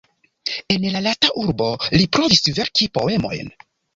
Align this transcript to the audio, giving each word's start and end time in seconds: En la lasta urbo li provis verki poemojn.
En 0.75 0.85
la 0.93 1.01
lasta 1.07 1.29
urbo 1.41 1.69
li 1.97 2.09
provis 2.17 2.49
verki 2.61 2.91
poemojn. 2.99 3.55